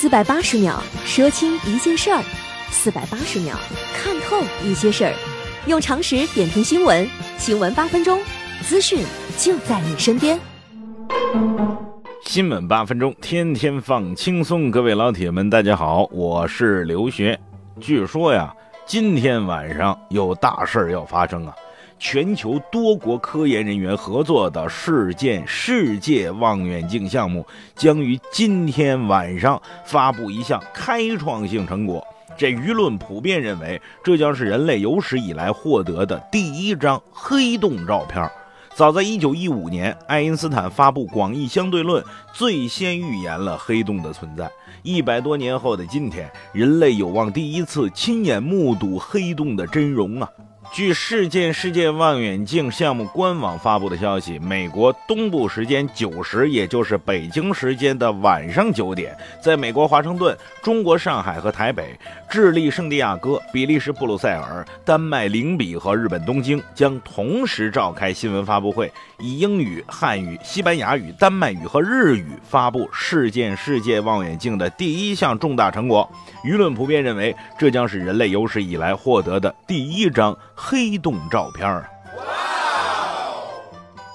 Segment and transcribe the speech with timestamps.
[0.00, 2.22] 四百八十秒说清一件事儿，
[2.70, 3.56] 四百八十秒
[3.92, 5.12] 看透一些事儿，
[5.66, 7.04] 用常识点评新闻，
[7.36, 8.20] 新闻八分钟，
[8.62, 9.04] 资讯
[9.36, 10.38] 就在你身边。
[12.22, 14.70] 新闻八分钟，天天放轻松。
[14.70, 17.36] 各位老铁们，大家好，我是刘学。
[17.80, 18.54] 据说呀，
[18.86, 21.52] 今天晚上有大事儿要发生啊！
[21.98, 27.44] 全球多国科研人员合作的世界世界望远镜项目
[27.74, 32.04] 将于今天晚上发布一项开创性成果。
[32.36, 38.30] 这舆论普遍认为，这将是人类有史以来获得的第一张黑洞照片。
[38.76, 44.48] 早在1915年，爱因斯坦发布广义相对论，最先预言了黑洞的存在。
[44.84, 50.28] 一百多年后的今天，人类有望第一次亲眼目睹黑洞的真容啊！
[50.70, 61.98] 据世界世界望远镜项目官网发布的消息，美国东部时间九时，也就是北京时间的晚上九点，在美国华盛顿、中国上海和台北、
[62.30, 76.08] 智利圣地亚哥、比利时布鲁塞尔、丹麦灵比和日本东京将同时召开新闻发布会，以英语、汉语、西班牙语、丹麦语和日语发布世界世界望远镜的第一项重大成果。
[76.44, 80.36] 舆论普遍认为，这将是人类有史以来获得的第一张。
[80.60, 81.88] 黑洞照片儿，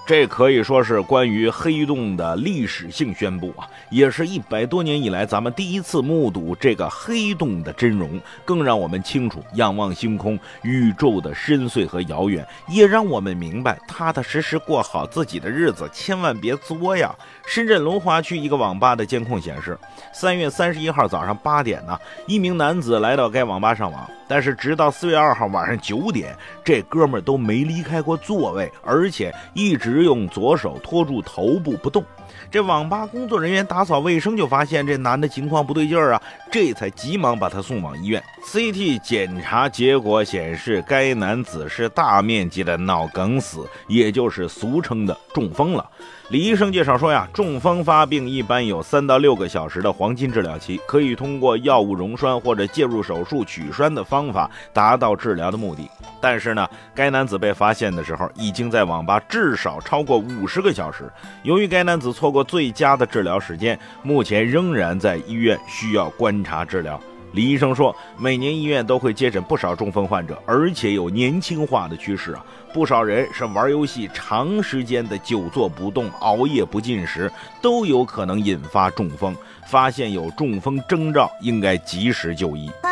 [0.05, 17.15] 这可以说是关于黑洞的历史性宣布啊，也是一百多年以来咱们第一次目睹这个黑洞的真容，更让我们清楚仰望星空宇宙的深邃和遥远，也让我们明白踏踏实实过好自己的日子，千万别作呀。
[17.45, 19.77] 深圳龙华区一个网吧的监控显示，
[20.13, 32.03] 三月三十一号早上八点呢，一名男子来到该网吧上网，但是直到四月二号晚上九点，这哥们儿都没离开过座位，而且一直只用左手托住头部不动。
[32.49, 36.21] 这网吧工作人员打扫卫生就发现这男的情况不对劲儿啊，
[36.53, 38.23] 这才急忙把他送往医院。
[38.45, 45.89] CT 检查结果显示，该男子是大面积的脑梗死，也就是俗称的中风了。
[46.29, 55.89] 李医生介绍说呀，中风发病一般有三到六个小时的黄金治疗期，可以通过药物溶栓或者介入手术取栓的方法达到治疗的目的。
[56.21, 61.11] 但是呢，该男子被发现的时候已经在网吧至少超过五十个小时。
[61.41, 66.09] 由于该男子错过最佳的治疗时间，目前仍然在医院需要
[66.43, 66.99] 观察治疗。
[67.31, 72.45] 李医生说，每年医院都会接诊不少中风患者，而且有年轻化的趋势啊。
[72.73, 79.33] 不少人是玩游戏，长时间的久坐不动、熬夜不进食，都有可能引发中风。
[79.65, 82.69] 发现有中风征兆，应该及时就医。
[82.81, 82.91] 哎，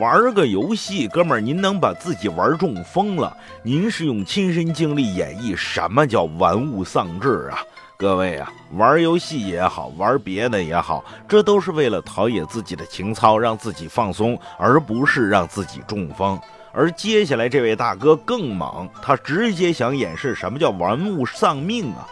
[0.00, 3.36] 玩个游戏，哥们儿，您能把自己玩中风了？
[3.62, 7.58] 您是用亲身经历演绎什么叫玩物丧志啊？
[8.02, 16.36] 各位啊，玩游戏也好，玩别的也好，这都是为了陶冶自己的情操，让自己放松，而不是让自己中风。
[16.72, 22.04] 而接下来这位大哥更猛，他直接想演示什么叫玩物丧命啊！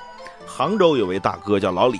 [0.46, 1.98] 杭州有位大哥叫老李，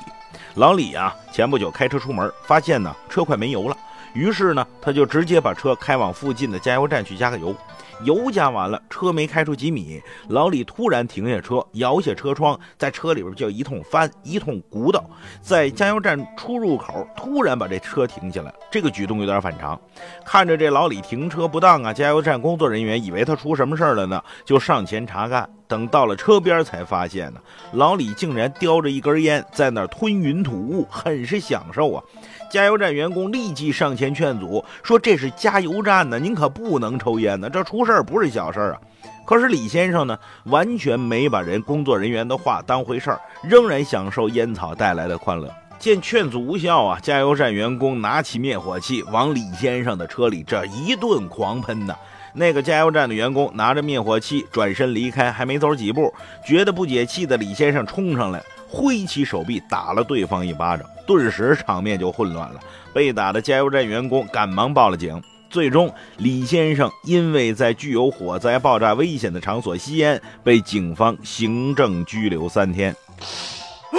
[0.54, 3.76] 老李啊，前不久开车出门，发现呢车快没油了，
[4.12, 7.54] 于是呢他就直接把车开往附近的加油站去加个油。
[8.03, 15.04] 油加完了，车没开出几米，老李突然停下车，摇下车窗，在车里边就一通翻，一通鼓捣，
[15.43, 18.50] 在加油站出入口突然把这车停下来。
[18.70, 19.78] 这个举动有点反常。
[20.25, 25.47] 看着这老李停车不当啊，加油站工作人员以为他出什么事了呢，就上前查看。
[25.70, 27.41] 等到了车边才发现呢，
[27.72, 32.03] 老李竟然叼着一根烟在那吞云吐雾，很是享受啊。
[32.50, 38.81] 加油站员工立即上前劝阻，说：“这是加油站呢，您可不能抽烟呢，这出事儿不是小事儿啊。”
[39.25, 45.48] 可是李先生呢，完全没把人工作人员的话当回事儿，仍然享受烟草带来的快乐。
[45.78, 51.94] 见劝阻无效啊，加油站员工拿起灭火器往李先生的车里这一顿狂喷呐。
[52.34, 56.12] 那个加油站的员工拿着灭火器转身离开，还没走几步，
[56.46, 58.42] 觉得不解气的李先生冲上来。
[58.68, 62.60] 挥起手臂打了对方一巴掌，顿时场面就混乱了。
[62.94, 65.20] 被打的加油站员工赶忙报了警。
[65.49, 72.94] 最终，李先生因为在具有火灾爆炸危险的场所吸烟，被警方行政拘留三天。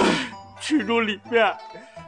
[0.58, 1.54] 群众里面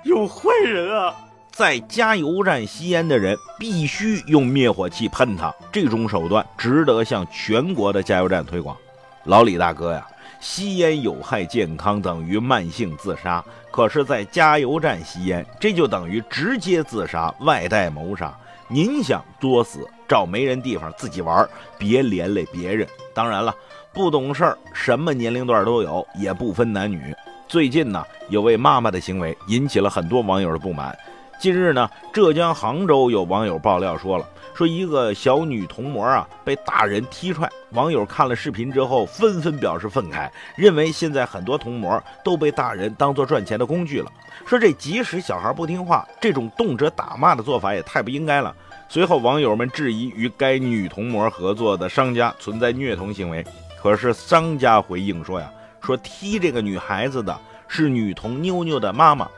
[0.03, 1.15] 有坏人啊！
[1.55, 8.77] 在加油站吸烟的人必须用灭火器喷他，这种手段值得向全国的加油站推广。
[9.23, 10.05] 老李大哥呀！
[10.41, 13.43] 吸烟有害健康，等于慢性自杀。
[13.71, 18.37] 可是，在加油站吸烟，这就等于直接自杀，外带谋杀。
[18.67, 21.49] 您想作死，找没人地方自己玩，
[21.79, 22.85] 别连累别人。
[23.15, 23.55] 当然了，
[23.93, 27.15] 不懂事儿，什么年龄段都有，也不分男女。
[27.47, 30.99] 最近呢，有位妈妈的行为引起了很多网友的不满。
[31.39, 44.11] 近日呢，浙江杭州有网友爆料说了，说一个小女童模啊被大人踢踹，网友看了视频之后纷纷表示愤慨，认为现在很多童模都被大人当做赚钱的工具了。
[44.47, 48.55] 说这即使小孩不听话，这种动辄打骂的做法也太不应该了。
[48.89, 53.45] 随后网友们质疑与该女童模合作的商家存在虐童行为，
[53.83, 55.51] 可是商家回应说呀，
[55.83, 57.39] 说踢这个女孩子的
[57.69, 59.29] 是女童妞妞的妈妈。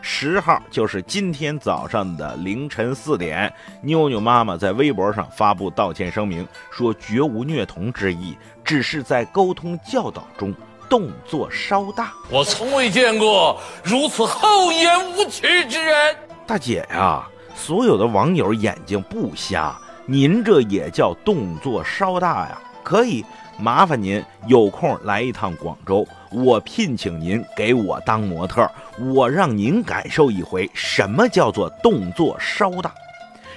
[0.00, 3.52] 十号就是今天早上的凌晨四点，
[3.82, 10.54] 妞妞妈妈在微博上发布道歉声明，说绝无虐童之意，只是在沟通教导中
[10.88, 12.12] 动作稍大。
[12.30, 16.16] 我从未见过如此厚颜无耻之人。
[16.46, 22.60] 大姐呀，所有的网友眼睛不瞎，您这也叫动作稍大呀？
[22.86, 23.26] 可以。
[23.58, 32.94] 麻烦您有空来一趟广州，我聘请您给我当模特，我让您感受一回什么叫做动作稍大。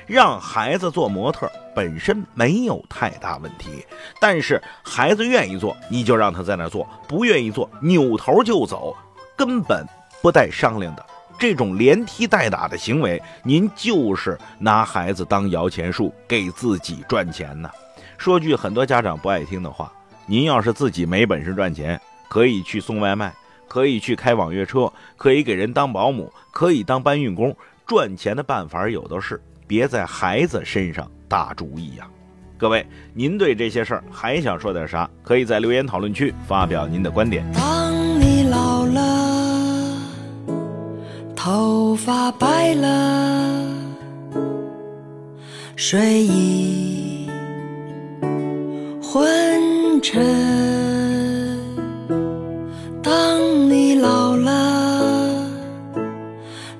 [0.07, 3.85] 让孩子做模特本身没有太大问题，
[4.19, 8.95] 但是孩子愿意做，你就让他在那做；不愿意做，扭头就走，
[9.35, 9.85] 根本
[10.23, 11.05] 不带商量的。
[11.37, 17.69] 这种连踢带打的行为，您就是拿孩子当摇钱树，给自己赚钱呢。
[18.19, 19.89] 说句很多家长不爱听的话，
[20.25, 23.33] 您要是自己没本事赚钱，可以去送外卖，
[23.65, 27.55] 可以去开网约车，可以给人当保姆，可以当搬运工，
[27.87, 32.05] 赚钱的办法有的是，别在孩子身上打主意呀。
[32.57, 35.09] 各位，您对这些事儿还想说点啥？
[35.23, 37.49] 可以在留言讨论区发表您的观点。
[37.53, 39.97] 当你老了，
[41.37, 43.65] 头发白了，
[45.77, 47.08] 睡意。
[49.11, 50.23] 昏沉。
[53.01, 55.47] 当你老了，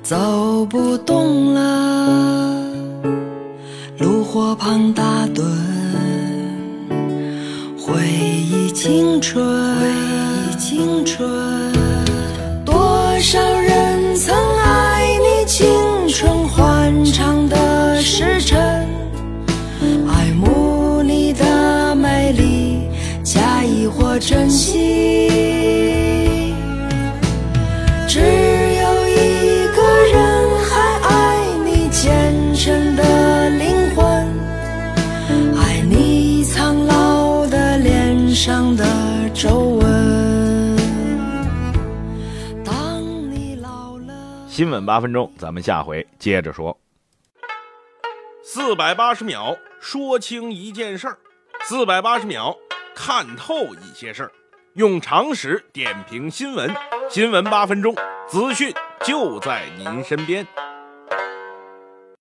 [0.03, 2.63] 走不动了，
[3.97, 5.41] 炉火旁打盹，
[7.79, 9.43] 回忆青春，
[9.79, 9.87] 回
[10.51, 11.27] 忆青春，
[32.95, 34.05] 的灵魂，
[35.57, 38.85] 爱你苍老的脸上的
[39.33, 40.77] 皱纹。
[42.63, 43.01] 当
[43.31, 44.13] 你老了，
[44.47, 46.77] 新闻八分钟，咱们下回接着说。
[48.43, 51.17] 四百八十秒说清一件事儿，
[51.63, 52.55] 四百八十秒。
[52.95, 54.31] 看透一些事儿，
[54.73, 56.69] 用常识点评新闻。
[57.09, 57.95] 新闻八分钟，
[58.27, 58.73] 资讯
[59.05, 60.45] 就在您身边。